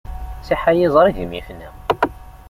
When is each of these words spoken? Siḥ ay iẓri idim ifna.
Siḥ 0.47 0.61
ay 0.71 0.79
iẓri 0.85 1.09
idim 1.11 1.31
ifna. 1.39 1.69